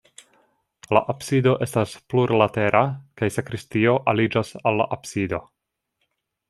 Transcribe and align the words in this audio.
La 0.97 1.03
absido 1.13 1.53
estas 1.65 1.93
plurlatera 2.13 2.83
kaj 3.21 3.31
sakristio 3.37 3.95
aliĝas 4.15 4.55
al 4.63 4.83
la 4.83 4.93
absido. 4.99 5.47